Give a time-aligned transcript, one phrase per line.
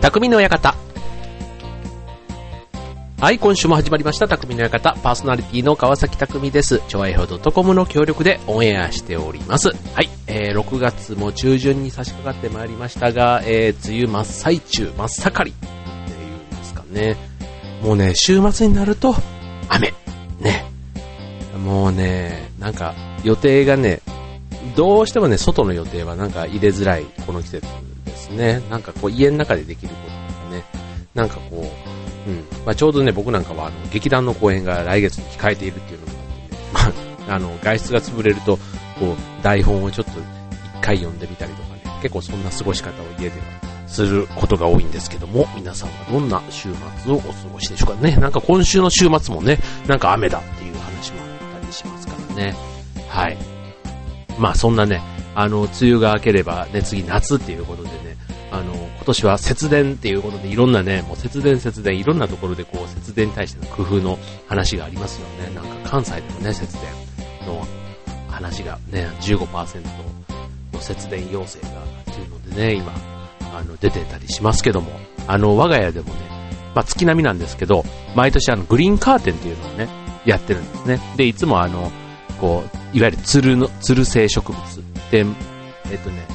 [0.00, 0.74] 匠の館。
[3.20, 4.94] はい、今週も始まりました、匠の館。
[5.02, 6.80] パーソナリティの川崎匠です。
[6.88, 9.68] 超愛表 .com の協力でオンエアしております。
[9.68, 17.16] はい、えー、6月も中旬に差し掛かってまいりましたが、えー、梅雨真っ最中、真っ盛りっていうんですかね。
[17.82, 19.14] もうね、週末になると、
[19.68, 19.92] 雨。
[20.40, 20.64] ね。
[21.62, 24.00] もうね、なんか、予定がね、
[24.74, 27.89] どうしてもね、外の予定はなんか入れづらい、この季節
[28.36, 28.70] ですね。
[28.70, 30.64] なんかこう、家の中でできることとかね、
[31.14, 31.72] なんかこ
[32.26, 32.44] う、うん。
[32.64, 36.12] まあ、ちょうどね、僕なんかは、あの、劇団の公演が来月に控えているっていうのも
[36.74, 38.56] あってね、まあ、あの、外出が潰れると、
[38.98, 40.12] こう、台本をちょっと
[40.78, 46.68] 一回読んでみたりとかね、結構そんな過ごし方を家ではすることが多いんですけども、皆さんはどんな週
[47.04, 48.16] 末をお過ごしでしょうかね。
[48.16, 52.54] なんか今週の週末もね、なんか雨だっていう話もあったりしますからね。
[53.08, 53.36] はい。
[54.38, 55.02] まあそんなね、
[55.34, 58.16] あの、梅雨が明ければね、次夏っていうことでね、
[58.50, 65.54] あの、今年は節電っていうことでいろんなね、もう節電節電、いろんなところでこう節電に対しての工夫の話がありますよね。
[65.54, 66.82] なんか関西でもね、節電
[67.46, 67.64] の
[68.28, 69.46] 話がね、15%
[70.72, 71.68] の節電要請が
[72.02, 72.92] っていうのでね、今、
[73.54, 74.90] あの、出てたりしますけども、
[75.26, 76.20] あの、我が家でもね、
[76.74, 77.84] まあ月並みなんですけど、
[78.16, 79.88] 毎年あの、グリーンカーテンっていうのをね、
[80.24, 81.00] やってるんですね。
[81.16, 81.90] で、いつもあの、
[82.40, 85.24] こう、いわゆるツルの、ツル性植物で、
[85.90, 86.26] えっとね、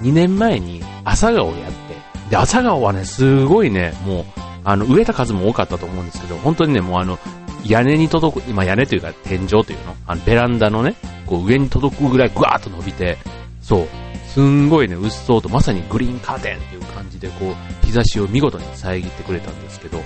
[0.00, 4.24] 2年前に朝顔をやって、で、朝顔はね、すごいね、もう、
[4.64, 7.18] あの、植えた数も多かったと思うんですけど、本当にね、もうあの、
[7.66, 10.94] 屋根に届く、今屋根というか天井というのあの、ベランダのね、
[11.26, 13.18] こう上に届くぐらいぐわーっと伸びて、
[13.62, 13.88] そう、
[14.26, 20.00] すんごいね、うっそうと、まさにグリーンカーテンっていう感じで、こう、日差しを見事に遮ってくれたんですけど、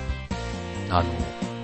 [0.90, 1.04] あの、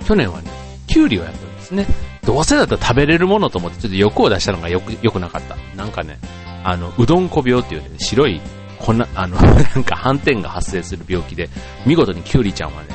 [0.05, 0.49] 去年はね、
[0.87, 1.85] キュウリをやったんですね。
[2.25, 5.55] どうせだったら食べれるものと思って、ちょっと欲を出したのがよく、良くなかった。
[5.75, 6.17] なんかね、
[6.63, 8.41] あの、うどんこ病っていうね、白い
[8.79, 11.49] 粉、あの、 なんか斑点が発生する病気で、
[11.85, 12.87] 見事にキュウリちゃんはね、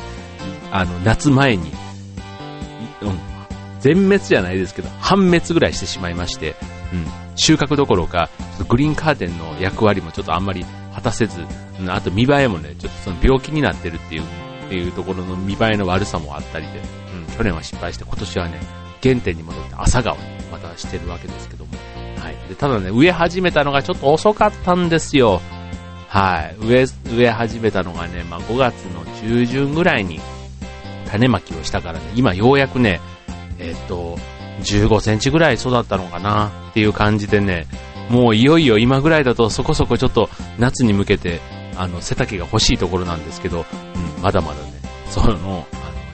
[0.72, 1.72] あの、夏前に、
[3.03, 3.19] うん、
[3.81, 6.56] 全滅じゃないですけど、半滅ぐらいしてしまいまして、
[6.93, 7.06] うん、
[7.37, 8.28] 収穫どころか、
[8.69, 11.41] グリーンカーテンの役割もちょっとあんまり果たせず、
[11.81, 14.25] うん、あと見栄えもね、ちょっとその病気になってるっていう、っ
[14.69, 16.81] ていうところの見栄えの悪さもあったりで、
[17.28, 18.60] うん、去年は失敗して、今年はね、
[19.03, 21.72] 原点に戻って朝顔にまたしてるわけですけども、
[22.19, 22.49] はい。
[22.49, 25.41] で、ただね、植え始めたのがちょっと遅かったんですよ。
[26.09, 26.56] はい。
[26.61, 30.21] 植え、植え始めたのがね、まあ、5月の中旬ぐらいに
[31.10, 33.00] 種まきをしたからね、今ようやくね、
[33.59, 34.19] えっと、
[34.62, 37.66] 15センチぐらい育ったのかなっていう感じでね、
[38.09, 40.28] もういよいよ今ぐらいだとそこそこちょっと
[40.59, 41.41] 夏に向けて、
[41.77, 43.65] あの、背丈が欲しいところなんですけど、
[44.16, 44.72] うん、まだまだね、
[45.09, 45.66] その、あの、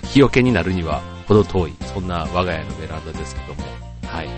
[0.02, 3.62] 日よけになるには程遠い、そんな我が家のベランダですけども、
[4.06, 4.28] はい。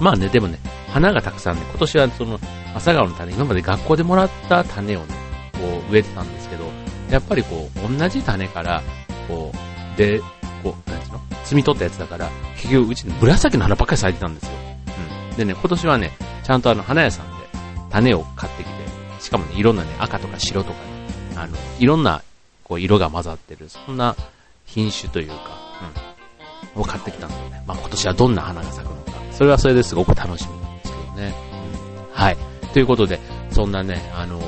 [0.00, 0.58] まあね、でもね、
[0.92, 2.40] 花がたくさんね、今年はその、
[2.74, 5.06] 朝顔の種、今まで学校でもらった種をね、
[5.52, 6.64] こう植えてたんですけど、
[7.10, 8.82] やっぱりこう、同じ種から、
[9.28, 10.20] こう、で、
[10.62, 11.20] こう、なんていうの？
[11.44, 14.52] 摘み取ったやつだから、結局うちに紫の花ばっかり咲いてたんですよ。
[15.30, 15.36] うん。
[15.36, 16.12] でね、今年はね、
[16.44, 17.46] ちゃんとあの、花屋さんで
[17.90, 18.72] 種を買ってきて、
[19.20, 20.86] しかもね、いろんなね、赤とか白とかね、
[21.36, 22.22] あの、いろんな、
[22.64, 24.16] こう、色が混ざってる、そんな
[24.64, 25.69] 品種というか、
[26.74, 31.34] うん、を買ってきたんでね、まあ今年はどんな花が咲くのか、それはそれですごく楽しみなんですけどね。
[32.12, 32.36] うん、はい。
[32.72, 33.18] ということで、
[33.50, 34.40] そんなね、あの、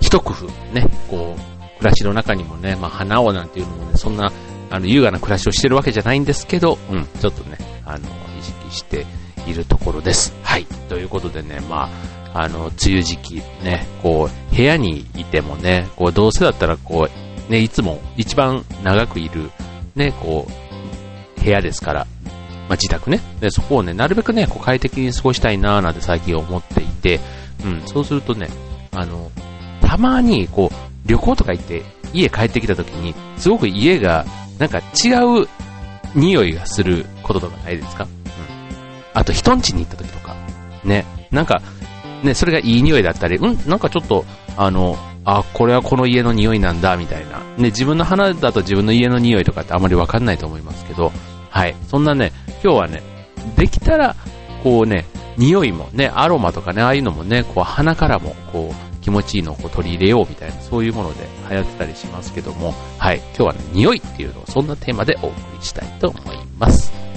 [0.00, 4.32] 一工夫、ね、こう、暮らしの中にもね、まあ花をなんていうのもね、そんな、
[4.70, 9.06] あの、優雅な暮らしをしてるわけじゃないんですけど、うん、ちょっとね、あの、意識して
[9.46, 10.34] いるところです。
[10.42, 10.66] はい。
[10.88, 11.88] ということでね、ま
[12.34, 17.08] あ、あの、梅雨時期ね、こう、部屋にいてもね、こう、どうせだったらこ
[17.48, 19.50] う、ね、いつも一番長くいる、
[19.96, 20.46] ね、こ
[21.38, 22.06] う、部屋ですから、
[22.68, 23.20] まあ、自宅ね。
[23.40, 27.20] で、そこをね、なるべくね、こう快適に過ごしたいなーなんて最近思っていて、
[27.64, 28.48] うん、そうするとね、
[28.92, 29.30] あの、
[29.80, 34.24] たまに、こう、旅行とか行って、家帰ってきた時に、すごく家が、
[34.58, 35.10] なんか違
[35.42, 35.48] う
[36.14, 38.04] 匂いがすることとかないですか？
[38.04, 38.10] うん。
[39.14, 40.36] あと、人ん家に行った時とか、
[40.84, 41.62] ね、なんか、
[42.22, 44.24] ね、それがいい匂いだったり、うん、なんかちょっと、
[44.56, 47.38] あの、あ、これはこの家の匂いなんだ、みたいな。
[47.56, 51.12] ね、自分の花だと自分の家の匂いとかってあまりわかんないと思いますけど、
[51.50, 51.74] はい。
[51.88, 52.32] そんなね、
[52.62, 53.02] 今日はね、
[53.56, 54.16] できたら、
[54.62, 55.06] こうね、
[55.36, 63.18] 匂いもね、アロマとかね、ああいうのもね、こう鼻からも、こう、気持ちいいのをこう取り入れようみたいな、そういうもので流行ってたりしますけども、はい。
[63.36, 67.09] 今日はね、匂いっていうのをそんなテーマでお送りしたいと思います。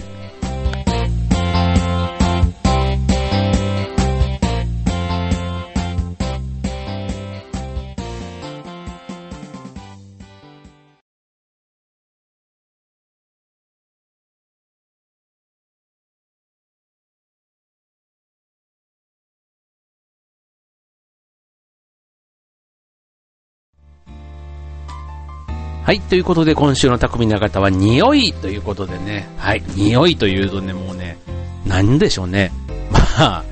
[25.86, 31.18] はい、ということで今週の匠の方は匂いということでね、はい、匂いというとね、もうね、
[31.66, 32.54] 何でしょうね。
[33.20, 33.44] まあ、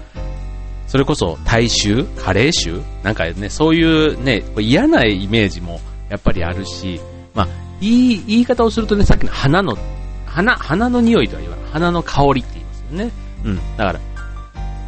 [0.88, 7.02] それこそ大衆カレー臭なんかね、そういうね、嫌なイメージもやっぱりあるし、
[7.36, 7.48] まあ、
[7.82, 9.78] いい言い方をするとね、さっきの花の、
[10.26, 11.66] 花、花の匂いとは言わない。
[11.74, 13.12] 花の香りって言いますよね。
[13.44, 13.56] うん。
[13.76, 14.00] だから、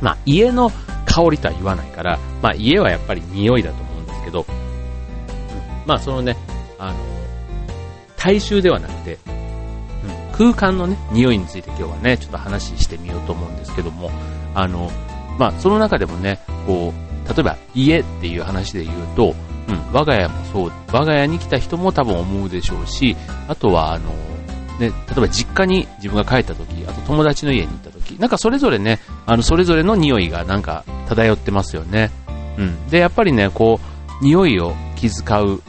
[0.01, 0.71] まあ、家の
[1.05, 4.55] 香りとは言わないから、まあ、家はやっぱり匂いだと思うんですけど、うん、
[5.85, 6.37] まあ、そのね、
[6.79, 7.12] あの、
[8.23, 14.11] 大衆ではなくて、うん、空間のね、匂いについて今日はね、ちょっと話してみようと思うんですけども、
[14.55, 14.89] あの、
[15.37, 19.35] まあ、その中でもね、こう、例えば家っていう話で言うと、
[19.67, 23.17] うん、我が家もそう、我が家に来た人も多分思うでしょうし、
[23.49, 24.09] あとは、あの、
[24.79, 32.09] ね、例えば実家に自分が帰った時、あと友達の家に行った時、なんかそれぞれね、あの、それぞれの匂いがなんか漂ってますよね。
[32.57, 32.87] うん。
[32.87, 33.81] で、やっぱりね、こ
[34.21, 35.61] う、匂いを気遣う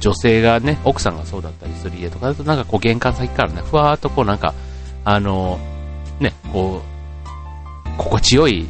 [0.00, 4.54] 女性がね、奥さんがそうだったりする家とかだと、なんかこう玄関先からね、ふわーっとこうなんか、
[5.04, 5.58] あの、
[6.18, 8.68] ね、こう、心地よい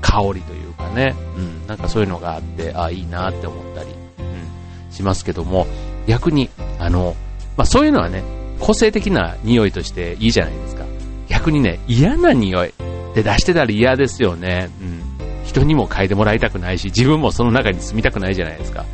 [0.00, 5.66] 香りというかね、うん、なんかそういうのがあって、あいいなって思ったり、うん、しますけども、
[6.06, 6.48] 逆に、
[6.78, 7.16] あの、
[7.56, 8.22] まあそういうのはね、
[8.60, 10.84] 個性的な匂いとしていいじゃないですか。
[11.28, 12.72] 逆にね、嫌な匂い
[13.14, 14.70] で出してたら嫌ですよね。
[14.80, 15.04] うん。
[15.44, 18.84] 人にも嗅いでもらいたくないし、自分もその中に住みたくないじゃないですか。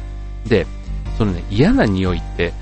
[0.47, 0.67] で、
[1.21, 2.55] そのね、嫌な匂いって、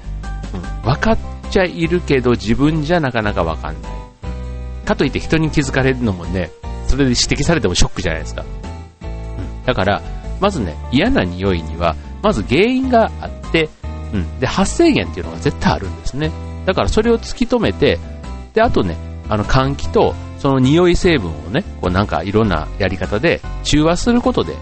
[0.53, 1.19] うん、分かっ
[1.49, 3.93] ちゃいるけど自分じゃなかなか分かんない。
[4.85, 6.51] かといって人に気づかれるのもね、
[6.89, 8.45] それで指摘されてもショックじゃないですか。
[9.03, 10.03] うん、だから、
[10.41, 13.69] まずね、嫌な匂いには、まず原因があって、
[14.13, 16.33] うん、で、発生源っていうのが絶対あるんですね。
[16.67, 18.01] だからそれを突き止めて、
[18.55, 18.97] で、あとね、
[19.29, 24.57] あの換気と、その匂い成分をね、こうなんかいろんなやり方で中和することで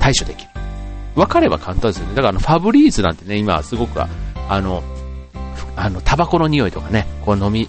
[0.00, 0.49] 対処できる。
[1.14, 2.14] 分かれば簡単ですよね。
[2.14, 4.08] だからあのファブリーズなんてね、今はすごくあ
[4.60, 4.82] の、
[5.76, 7.68] あの、タバコの匂いとかね、こう飲み、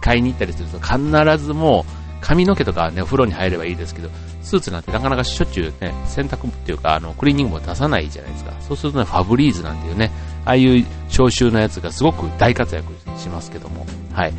[0.00, 0.98] 買いに行ったりすると必
[1.38, 4.08] ずもう髪の毛とかね、お風呂に入ればいいですけど、
[4.42, 8.52] スーツなんてなかなかしょっちゅうね、洗濯っていうか、あの、クリーニングも出さないじゃないですか。
[8.60, 10.10] そうするとね、ファブリーズなんていうね、
[10.44, 14.32] ああいう消臭のやつがすごく大活躍しますけども、はい。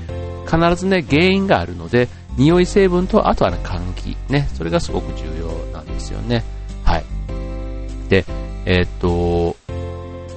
[0.46, 4.18] 必ずね、原因があるので、匂い成分と、あとはね、換気。
[4.30, 6.44] ね、それがすごく重要なんですよね。
[8.14, 8.26] で、
[8.66, 9.56] えー、っと、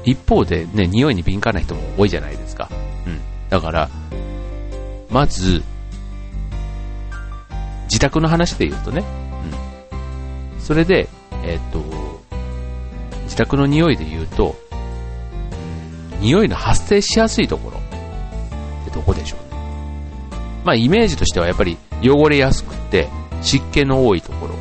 [0.04, 2.70] 一方でね、匂いに敏感な人も多いじゃないですか。
[3.06, 3.20] うん。
[3.50, 3.90] だから、
[5.10, 5.62] まず、
[7.84, 9.04] 自宅の話で言うとね、
[10.54, 10.60] うん。
[10.60, 11.10] それで、
[11.44, 11.82] えっ、と、
[13.24, 14.56] 自宅の匂いで言うと、
[16.14, 19.60] うん、匂いの発生しやすいところってどこでしょうね。
[20.64, 23.08] まあ、イメージとしてはやっぱり汚れやすくて
[23.42, 24.54] 湿気の多いところ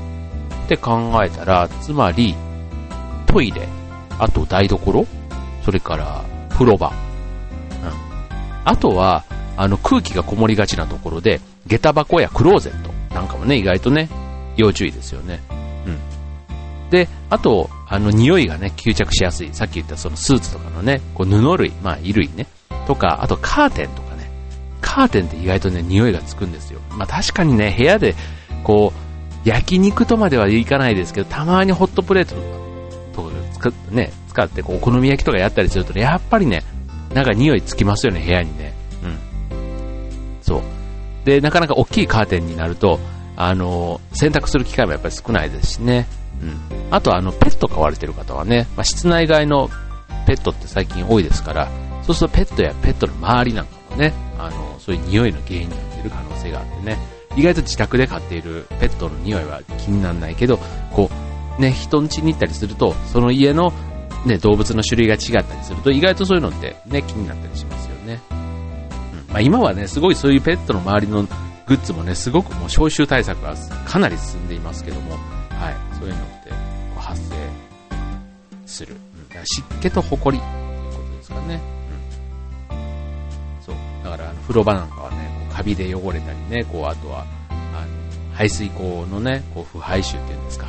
[0.66, 2.36] って考えたら、つまり、
[3.26, 3.68] トイレ、
[4.20, 5.06] あと台所、
[5.64, 6.96] それから風呂場、うん。
[8.64, 9.24] あとは、
[9.58, 14.10] あの空気がこもりがちなところで、下駄箱やクローゼット、なんかもね、意外とね、
[14.58, 15.42] 要注意ですよね。
[15.86, 16.90] うん。
[16.90, 19.50] で、あと、あの、匂いがね、吸着しやすい。
[19.54, 22.48] さっき言ったそのスーツとかのね、こう布類、まあ、衣類ね。
[22.88, 24.30] とか、あとカーテンとかね。
[24.82, 26.80] カーテンって意外とね、匂いがつくんですよ。
[26.92, 28.16] まあ、確かにね、部屋で、
[28.64, 32.65] こう、焼肉とまではいかないですけど、たまにホットプレートとか
[33.56, 36.64] 使ってね、使ってこう、お好み焼きとかやったりすると、ね、やっぱりね、
[37.14, 38.74] なんか匂いつきますよね、部屋にね。
[39.04, 40.38] うん。
[40.42, 40.62] そう。
[41.26, 43.00] で、なかなか大きいカーテンになると、
[43.38, 46.08] あの、洗濯する機会もやっぱり少ないですしね。
[46.42, 46.60] うん。
[46.92, 49.70] あとあの、ペット飼われてる方はね、まあ、室内外の
[50.28, 51.70] ペットって最近多いですから、
[52.04, 56.98] そうするとペットやペットの周りなんかもね、あの、そういう匂いの原因になっている可能性があってね、
[57.36, 60.58] 意外と自宅で飼っているペットの匂いは気にならないけど、
[60.92, 61.25] こう、
[61.60, 63.74] ね、人ん家に行ったりすると、その家の
[64.26, 68.20] ね、動物の種類が違ったりすると、意外とそういうのってね、気になったりしますよね。
[68.32, 68.38] うん。
[69.30, 71.24] まあ今はね、すごいそういうペットの周りの
[71.68, 75.12] グッズもね、すごくもう消臭対策がかなり進んでいますけども、
[75.50, 76.52] はい、そういうのって
[77.00, 77.36] 発生
[78.66, 78.96] する。
[78.96, 81.62] うん、だから湿気と埃っていうことですかね。
[82.72, 83.64] うん。
[83.64, 83.76] そう。
[84.04, 87.54] だから、風呂場なんかはね、こうカビで汚れたりね、こう、あとは、あ
[87.86, 90.68] の、排水口のね、こう、腐敗臭っていうんですか。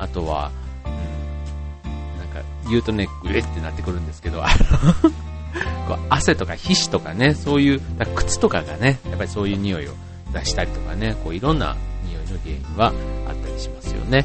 [0.00, 0.50] あとは、
[0.84, 5.10] うん、なんか、言うとね、グレってなってくるんですけど、あの
[5.88, 7.80] こう汗とか皮脂とかね、そういう、
[8.14, 9.92] 靴とかがね、やっぱりそういう匂いを
[10.32, 12.92] 出したりとかね、こういろんな匂いの原因は
[13.28, 14.24] あったりしますよね。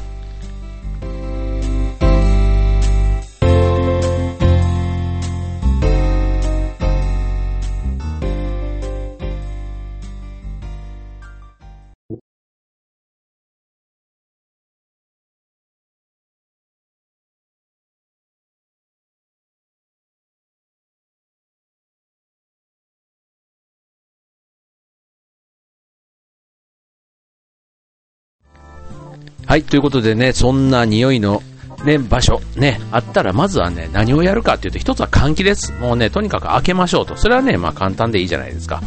[29.56, 31.42] はい、ということでね、そんな匂いの
[31.82, 35.72] ね、場所、ね、あったら、まずはね、何をやるかっていうと、一つは換気です。
[35.80, 37.16] もうね、とにかく開けましょうと。
[37.16, 38.82] それはね、まあ簡単でいいじゃないですか。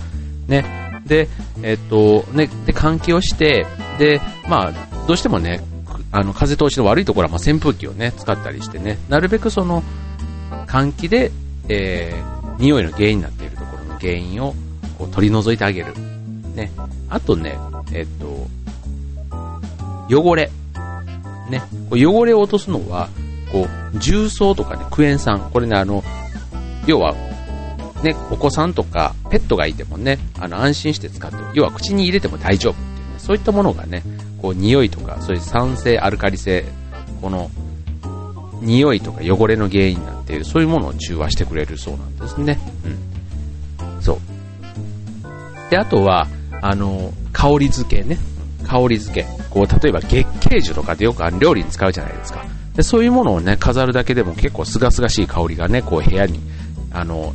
[0.47, 1.01] ね。
[1.07, 1.27] で、
[1.63, 3.65] えっと、ね、で、換気をして、
[3.97, 4.73] で、まあ、
[5.07, 5.59] どうしてもね、
[6.11, 9.81] あの、風通しの悪いところは、まあ、扇風機をね、使ったりしてね、なるべくその、
[10.67, 11.31] 換気で、
[11.67, 14.53] えー、匂いの原因になっているところの原因を、
[14.99, 15.95] こう、取り除いてあげる。
[16.53, 16.71] ね。
[17.09, 17.57] あとね、
[17.91, 18.47] えっと、
[20.15, 20.51] 汚れ。
[21.50, 21.62] ね。
[21.91, 23.10] 汚れを落とすのは、
[23.51, 25.50] こう、重曹とかね、クエン酸。
[25.51, 26.03] これね、あの、
[26.86, 27.15] 要は、
[28.03, 34.03] ね、お子さんとかペットがいてもね、あの、安心して使って、要は口に入れても大丈夫っていうね、そういったものがね、
[34.41, 36.65] こう、匂いとか、そういう酸性、アルカリ性、
[37.22, 37.50] この、
[38.62, 42.60] 匂いとか汚れの原因なっている、そういうものを中和してくれるそうなんですね。
[42.86, 44.01] うん。
[44.01, 44.20] そう。
[45.70, 46.27] で、あとは、
[46.62, 48.18] あの、香り付けね。
[48.67, 49.27] 香り付け。
[49.49, 52.45] こう、例えば月桂樹とかでよくあの料理に使うじゃないですか。
[52.75, 56.39] で、そういうものをね、飾るだけでも結構清々しい香りがね、こう部屋に、
[56.91, 57.33] あの、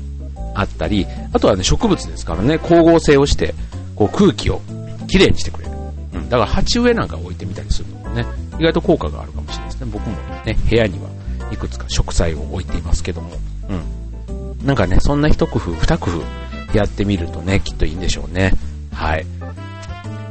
[0.54, 3.54] あったり、あとはね、植物ですからね、光合成をして、
[3.94, 4.60] こう空気を
[5.08, 5.72] きれいにしてくれる。
[6.14, 6.28] うん。
[6.28, 8.24] だから鉢植えなんか置いてみたりするのもね、
[8.58, 9.90] 意外と効果があるかもしれないですね。
[9.92, 11.08] 僕もね、部屋には
[11.52, 13.30] いくつか植栽を置いていますけども、
[13.68, 13.74] う
[14.62, 14.66] ん。
[14.66, 18.52] なんかね、そんな一工夫、二工夫やってみるとね、きっといいんでしょうね。
[18.92, 19.26] はい。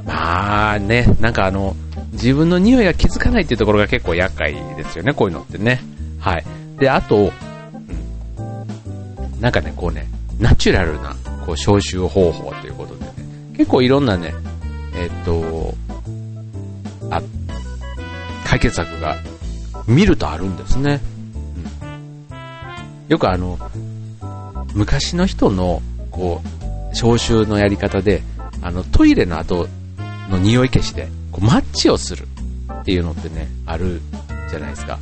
[0.05, 1.75] まあね、なんかあの、
[2.13, 5.81] 自分の匂いが気づかないっていうところが結構厄介ですよね、こういうのってね。
[6.19, 6.45] はい。
[6.79, 7.31] で、あと、
[8.37, 10.07] うん、なんかね、こうね、
[10.39, 13.13] ナチュラルな、こう、消臭方法ということでね、
[13.57, 14.33] 結構いろんなね、
[14.95, 15.73] えっと、
[17.09, 17.21] あ、
[18.45, 19.15] 解決策が
[19.87, 20.99] 見るとあるんですね。
[21.81, 23.57] うん、よくあの、
[24.73, 25.81] 昔の人の、
[26.11, 26.41] こ
[26.91, 28.21] う、消臭のやり方で、
[28.61, 29.67] あの、トイレの後
[30.29, 32.27] の匂い消しで、こうマッチをする
[32.81, 34.01] っていうのってね、ある
[34.49, 34.99] じゃないですか。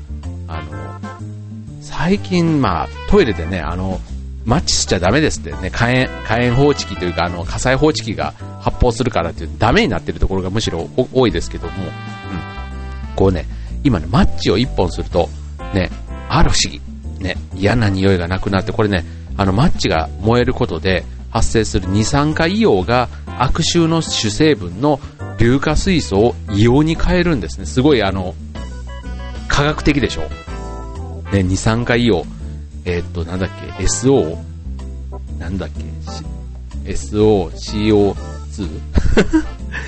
[0.48, 0.72] あの、
[1.82, 4.00] 最近、まあ、トイレでね、あの、
[4.46, 11.90] マッチしちゃダメですってね、火炎、火炎放置器というか、あの、火災報知器が発砲するからっていうダメになってるところがむしろ多いですけども、うん。
[13.16, 13.46] こうね、
[13.84, 15.30] 今ね、マッチを1本すると、
[15.74, 15.90] ね、
[16.30, 16.82] ある不思議。
[17.20, 19.06] ね、嫌な匂いがなくなって、これね、
[19.38, 23.10] あの、マッチが燃えることで発生する二酸化硫黄が
[23.42, 25.00] 悪臭の主成分の
[25.40, 27.66] 硫化水素を硫黄に変えるんですね。
[27.66, 28.36] すごいあの、
[29.48, 30.30] 科学的でしょ。
[31.32, 32.30] ね、二酸化硫黄。
[32.86, 34.38] えー、っと、なんだっけ、SO、
[35.40, 38.70] なんだっけ、SO、CO2?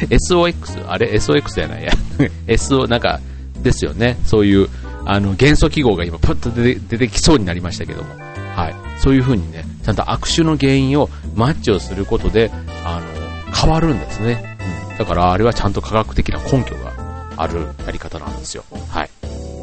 [0.10, 0.86] SOX?
[0.90, 1.92] あれ ?SOX じゃないや。
[2.48, 3.20] SO、なんか、
[3.62, 4.18] ですよね。
[4.26, 4.68] そういう、
[5.06, 8.16] あの、元素記号が今、パッと出て出てきそうになりましたけども。
[8.56, 8.76] はい。
[9.00, 12.52] そういう風にね、ちゃんと悪臭の原因をマッチをすることで、
[12.86, 13.23] あの、
[13.54, 14.58] 変わるんですね。
[14.92, 14.98] うん。
[14.98, 16.92] だから、あれはちゃんと科学的な根拠が
[17.38, 18.64] あるやり方なんですよ。
[18.90, 19.10] はい。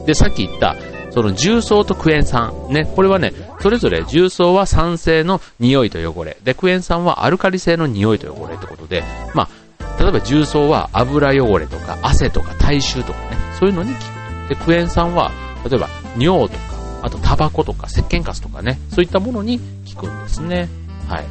[0.06, 0.76] で、さっき言った、
[1.10, 2.52] その重曹とクエン酸。
[2.68, 6.36] ね、これはね、それぞれ重曹は酸性の匂いと汚れ。
[6.42, 9.02] で、クエン酸はアルカリ性の匂いと汚れってことで、
[9.34, 14.04] まあ、例えば重曹は油汚れとか汗とか体臭とかね、そういうのに効く
[14.48, 14.54] と。
[14.54, 15.32] で、クエン酸は、
[15.68, 16.62] 例えば尿とか、
[17.02, 19.60] あとタバコとか石鹸カスとかね、そういったものに
[19.94, 20.68] 効くんですね。
[21.08, 21.24] はい。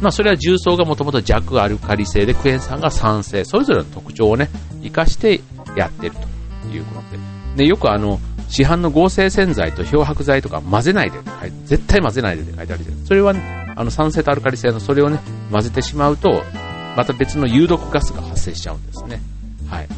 [0.00, 4.48] まあ、それは重曹がもともと弱アルカリ性でクエン酸が酸性、それぞれの特徴をね、
[4.82, 5.40] 活かして
[5.76, 7.16] やってるということ
[7.56, 7.64] で。
[7.64, 11.18] で、よくあの、市販の合成洗剤と漂白剤とか混ぜないで
[11.64, 13.06] 絶対混ぜないでって書いてあるじゃん。
[13.06, 15.18] それは、ね、あの酸性とアルカリ性のそれをね、
[15.50, 16.42] 混ぜてしまうと、
[16.96, 19.20] また別の有毒ガスが発生しちゃうんですね。
[19.68, 19.88] はい。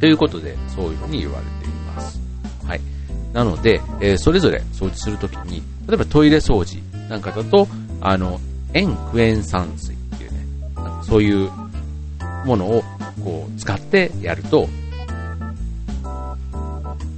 [0.00, 2.20] ということで、そういうふうに言われています。
[2.66, 2.80] はい。
[3.32, 7.68] なので、えー、それぞれ掃除するときに、例えばトイレ掃除なんかだと、
[8.00, 8.40] あの、
[8.74, 10.38] 塩クエン酸水っていうね、
[11.02, 11.50] そういう
[12.44, 12.82] ものを
[13.24, 14.68] こう使ってやると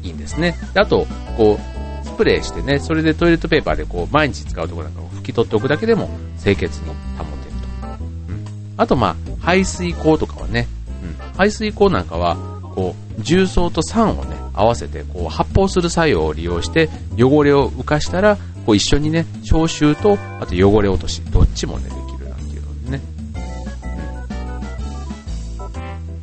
[0.03, 0.57] いいんですね。
[0.75, 6.09] であと、こう、スプレーしてね、それでトイレットペーパーでこう毎日使うところなんかを拭き取っておくだけでも
[6.43, 7.89] 清潔に保てると。
[7.89, 8.45] うん。
[8.77, 10.69] あとまあ、排水口とかはね、
[11.03, 11.17] うん。
[11.37, 12.37] 排水口なんかは、
[12.75, 18.37] こう、重曹と酸をね、合わせて、こう、発泡する作用を利用して、汚れを浮かしたら、
[18.67, 23.01] こう一緒にね、消臭と、あと汚れ落とし、どちもね、できるなんていうのでね。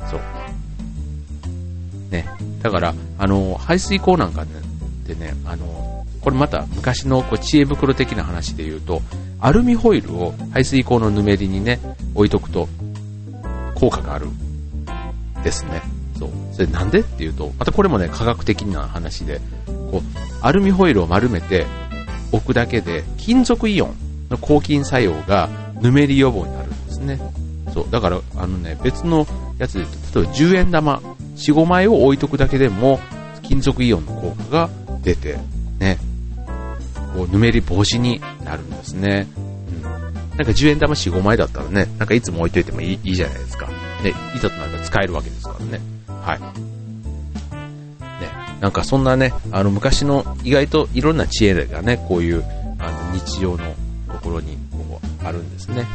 [0.02, 0.10] うん。
[0.10, 0.22] そう。
[2.12, 2.26] ね。
[2.62, 4.46] だから、あの、排水口なんか
[5.06, 9.02] でね、あの、これまた昔のこう知恵袋的な話で言うと、
[9.42, 11.80] アルミホイルを排水口のぬめりにね、
[12.16, 12.70] 置いとくと、
[13.76, 14.28] 効果がある。
[15.44, 15.82] ですね。
[16.18, 16.30] そう。
[16.54, 20.02] それなんでっていうと、またこれもね、科学的な話で、こう、
[20.42, 21.66] アルミホイルを丸めて
[22.32, 23.96] 置くだけで、金属イオン
[24.34, 25.50] の抗菌作用が
[25.82, 27.20] ぬめり予防になるんですね。
[27.74, 27.88] そう。
[27.90, 29.26] だから、あのね、別の
[29.58, 31.02] やつで言うと、例えば10円玉
[31.36, 33.00] 4、5枚を置いとくだけでも、
[33.42, 34.70] 金属イオンの効果が
[35.02, 35.38] 出て、
[35.80, 35.98] ね、
[37.16, 39.28] こう、ぬめり防止になるんですね。
[39.38, 39.82] うん。
[39.82, 43.68] なんか10円玉4、5枚だったらね、なんかいつも置いといてもいいいいじゃないですか。
[44.04, 45.80] ね、いざとなったら使えるわけですからね。
[46.08, 46.40] はい。
[46.40, 46.48] ね、
[48.60, 52.44] なんかそんなね、あの昔の意外といろんな知恵がね、こういう
[52.80, 53.74] あの日常の
[54.24, 55.86] ころにこうあるんですね。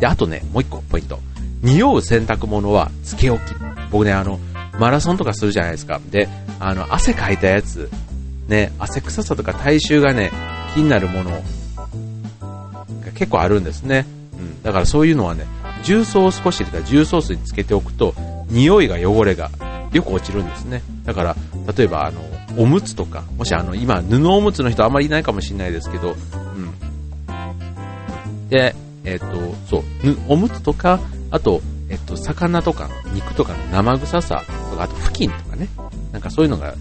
[0.00, 1.18] で、あとね、もう一個ポイント。
[1.62, 3.54] 匂う洗濯物はつけ置き。
[3.90, 4.40] 僕ね、あの、
[4.78, 6.00] マラソンとかするじゃないですか。
[6.10, 6.28] で、
[6.58, 7.90] あの、汗かいたやつ、
[8.48, 10.32] ね、汗臭さとか体臭がね、
[10.74, 11.42] 気になるものが
[13.14, 14.06] 結構あるんですね。
[14.32, 14.62] うん。
[14.62, 15.46] だからそういうのはね、
[15.84, 18.14] 重曹を少し入れた重曹水につけておくと、
[18.48, 19.50] 匂いが汚れが
[19.92, 20.82] よく落ちるんですね。
[21.04, 21.36] だから、
[21.76, 22.20] 例えばあの、
[22.56, 26.16] おむつとか、もしあの、今、布おむつの人あんまりいないかもしれないですけど、うん。
[28.52, 29.26] で、えっ、と、
[29.66, 29.82] そう、
[30.28, 35.68] おむつとか、あと、えっと、魚とか肉とかの生臭さとか、あと布巾とかね、
[36.12, 36.74] なんかそういうのが、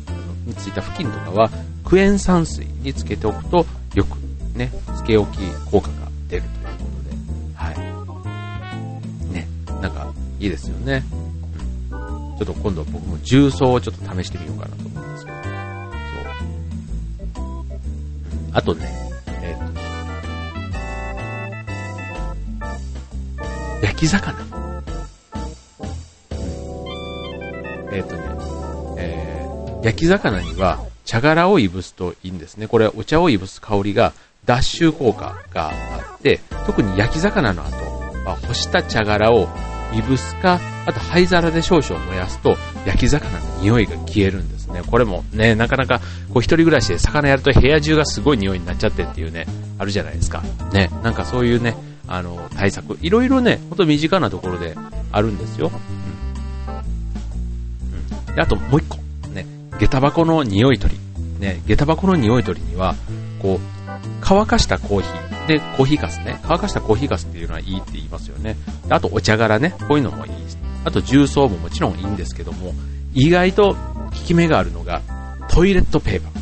[0.46, 1.50] についた布巾とかは、
[1.86, 4.18] クエン酸水につけておくと、よく
[4.54, 5.38] ね、つけ置き
[5.72, 7.16] 効果が出るということで、
[7.56, 7.72] は
[9.32, 9.34] い。
[9.34, 9.48] ね、
[9.82, 11.06] なんか、いいですよね。
[11.90, 12.38] うん。
[12.38, 15.38] ちょっと今度僕も重曹をちょっと試してみようかなと思うんですけど、
[17.36, 17.54] そう。
[18.52, 19.01] あとね、
[23.82, 24.36] 焼き魚。
[27.92, 28.24] えっ、ー、とね、
[28.98, 32.68] えー、焼き魚には茶殻をいぶすといいんですね。
[32.68, 34.14] これお茶をいぶす香りが
[34.46, 37.76] 脱臭効果があって、特に焼き魚の後
[38.26, 39.50] は干した茶殻を
[39.94, 44.82] いぶすか、あと灰皿で少々燃やすと焼き魚の匂いが消えるんですね。
[44.90, 49.46] これもね、なかなかこう一人暮らしで魚やると部屋中がすごい匂いになっちゃってっていうね、
[49.78, 50.42] あるじゃないですか。
[50.72, 51.76] ね、なんかそういうね、
[52.14, 54.76] あの、対策、いろいろね、ほんと身近なところで
[55.14, 55.72] あるんですよ。
[58.36, 58.98] で、あともう一個、
[59.30, 59.46] ね、
[59.80, 61.00] 下駄箱の匂い取り。
[61.40, 62.96] ね、下駄箱の匂い取りには、
[63.40, 63.60] こう、
[64.20, 65.48] 乾かしたコーヒー。
[65.48, 66.40] で、コーヒーかすね。
[66.44, 68.58] 乾かしたコーヒーかすっていうのはいいって言いますよね。
[68.90, 69.74] あと、お茶柄ね。
[69.88, 70.58] こういうのもいいし。
[70.84, 72.74] あと、重曹ももちろんいいんですけども、
[73.14, 75.02] 意外と効き目があるのが、
[75.50, 76.42] トイレットペーパー。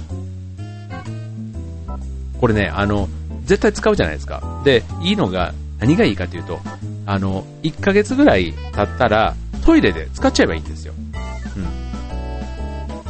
[2.40, 3.08] これね、あの、
[3.50, 4.62] 絶対使うじゃないですか。
[4.64, 6.60] で、いいのが、何がいいかというと、
[7.08, 9.36] あの、1ヶ月ぐらい経ったら、
[9.66, 10.94] トイレで使っちゃえばいいんですよ。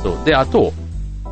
[0.02, 0.24] そう。
[0.24, 0.72] で、あと、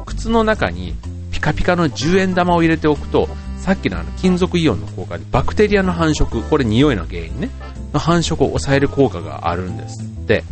[0.05, 0.93] 靴の中に
[1.31, 7.49] ピカピカの10円玉を入れておくと、さっきのあの金属イオンの効果でバクテリアの繁殖、これ匂いの原因ね、
[7.93, 10.43] の繁殖を抑える効果があるんですって。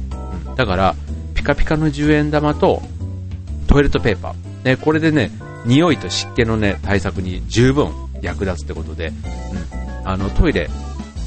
[0.47, 0.95] うん、だから、
[1.33, 2.81] ピカピカの10円玉と
[3.67, 4.35] トイレットペーパー。
[4.63, 5.29] ね、これでね、
[5.65, 10.69] 匂いと湿気のね、対策に十分役立つってことで、うん、あの、トイレ。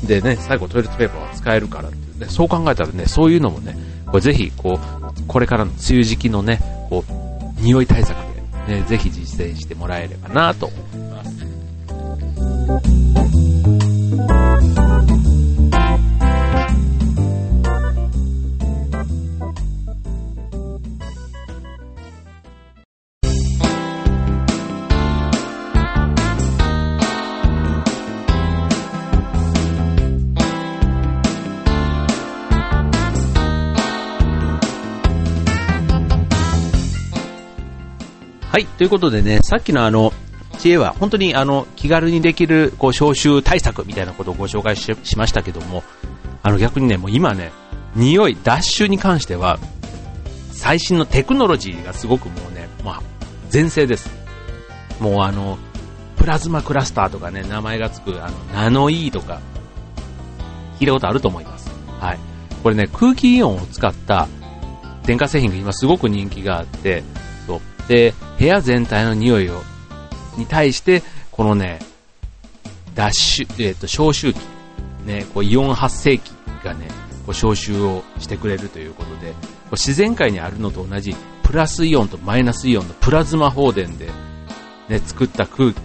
[0.04, 8.16] でね、最後トイレットペーパーは使えるからって、ね、そう考えたらね、そういうのもね、これぜひ、こう、これからの梅雨時期のね、こう、匂い対策
[8.66, 11.28] で、ね、ぜひ実践してもらえればなと思います。
[38.58, 38.66] はい。
[38.66, 40.12] ということでね、さっきのあの、
[40.58, 45.84] 知恵は本当にあの、気軽にできる、こう、消臭対策みたいなことをご紹介しましたけども、
[46.42, 47.52] あの、逆にね、もう今ね、
[47.94, 49.60] 匂い、脱臭に関しては、
[50.50, 53.02] 最新のテクノロジーがすごくもうね、まあ、
[53.48, 54.10] 全盛です。
[54.98, 55.56] もうあの、
[56.16, 59.40] プラズマクラスターとかね、名前がつく、あの、ナノイーとか、
[60.80, 61.70] 聞いたことあると思います。
[62.00, 62.18] はい。
[62.64, 64.26] これね、空気イオンを使った
[65.04, 67.04] 電化製品が今すごく人気があって、
[67.88, 69.62] で、部屋全体の匂いを、
[70.36, 71.80] に対して、このね、
[72.94, 74.36] 脱臭、えっ、ー、と、消臭器、
[75.04, 76.30] ね、こう、イオン発生器
[76.62, 76.86] がね、
[77.26, 79.36] こう、消臭をしてくれるということで、こ
[79.70, 84.08] う自然界にあるのと同じ、プラスイオンとマイナスイオンのプラズマ放電で、
[84.88, 85.76] ね、作った空気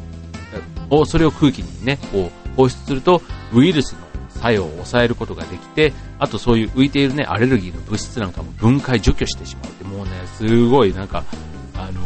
[0.89, 3.21] を、それを空気にね、こう、放出すると、
[3.53, 11.23] ウイルスの作用を抑えることができて、あとそういう浮いているね、アレルギーの物質なんかも分解除去してしまうって、もうね、すごいなんか、
[11.75, 12.01] あの、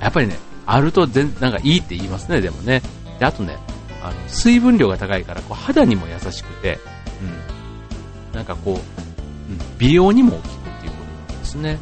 [0.00, 2.82] やっぱりね、あると全、なんかいいって言いますね、でもね。
[3.18, 3.56] で、あとね、
[4.02, 6.78] あの、水分量が高いから、こう、肌にも優しくて、
[8.32, 8.36] うん。
[8.36, 8.80] なんかこう、うん、
[9.78, 10.48] 美容にも効くっ
[10.80, 11.78] ていうことなんですね。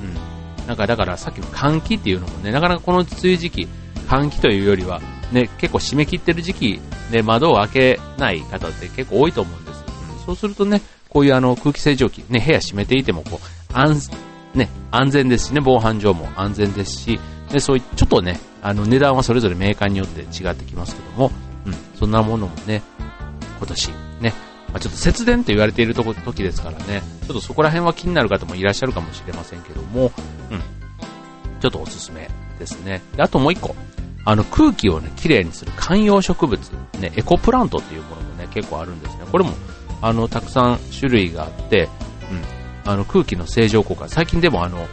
[0.00, 0.66] うん。
[0.66, 3.68] なんかだからさっきの換気っていうのもね、なかなかこの梅雨時期、
[4.08, 5.00] 換気というよりは、
[5.32, 9.84] ね、結構締め切ってる時期、ね、窓を開けない方って結構多いと思うんです。
[10.18, 14.10] うん、そうするとね、こういうあの空気清浄機、ね、部屋閉めていてもこう、安、
[14.54, 21.30] ね、安全ですしね、防犯上も安全ですし、で、そういう、ちょっとね、あの、値段はそれぞれメーカーによって違ってきますけども、
[21.66, 22.82] うん、そんなものもね、
[23.58, 23.88] 今年、
[24.20, 24.34] ね、
[24.72, 30.12] まあ、ちょっと節電と言われているとこ時ですからね、ちょっとそこら辺は気になる方もいらっしゃるかもしれませんけども、
[30.50, 30.60] うん、
[31.60, 33.02] ちょっとおすすめですね。
[33.16, 33.76] であともう一個、
[34.24, 39.24] あの空気をね、綺麗にする観葉植物、ね、エコプラントっていうものもね、結構あるんですね。
[39.30, 39.52] これも、
[40.00, 41.88] あの、たくさん種類があって、
[42.84, 44.86] あの空気の清浄効果、最近でもあの、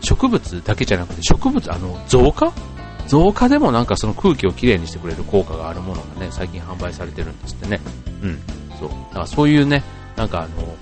[0.00, 2.52] 植物だけじゃなくて、植物、あの、増加
[3.06, 7.80] 増加でもなんかその空気をきれいにしてくれる効果があるものがね、最近販売されてるんですってね。
[8.22, 8.38] うん。
[8.78, 8.88] そう。
[8.88, 9.82] だからそういうね、
[10.16, 10.76] なんかあの、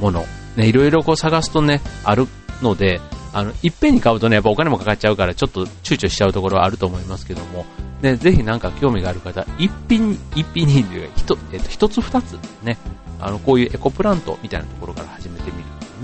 [0.00, 0.24] もの、
[0.56, 2.26] ね、いろいろこう探すとね、ある
[2.62, 3.00] ので、
[3.32, 7.66] あの、いっぺんに買うとね、やっぱお金もかかっちゃうから、ちょっと躊躇しちゃうところはあると思いますけども、
[8.00, 10.84] ね、ぜひなんか興味がある方、一品、一品に、
[11.16, 12.78] 一、えっと、一つ二つ、ね、
[13.20, 15.13] あの、こういうエコプラントみたいなところから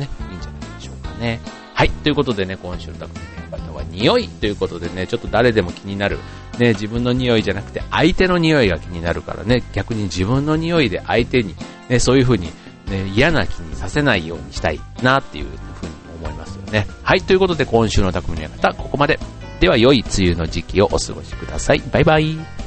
[0.00, 1.40] ね、いいんじゃないでしょうかね。
[1.74, 1.90] はい。
[1.90, 3.08] ということでね、今週の匠
[3.50, 6.18] の方は匂いということでね、ちょっと誰でも気になる。
[6.58, 11.54] ね、自分の匂いじゃなくて相手の匂いが気になるからね、逆に自分の匂いで相手に、
[11.88, 12.48] ね、そういう風に、
[12.86, 16.86] ね、嫌な気にさせないようにしたいなっていう風に思いますよね。
[17.02, 17.22] はい。
[17.22, 19.18] ということで今週の匠の方、ここまで。
[19.60, 21.82] では良い梅雨の時期をお過ごしください。
[21.92, 22.59] バイバイ。